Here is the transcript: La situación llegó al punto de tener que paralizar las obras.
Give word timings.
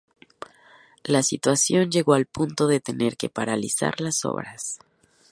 La 1.03 1.21
situación 1.21 1.91
llegó 1.91 2.15
al 2.15 2.25
punto 2.25 2.65
de 2.65 2.79
tener 2.79 3.17
que 3.17 3.29
paralizar 3.29 4.01
las 4.01 4.25
obras. 4.25 4.79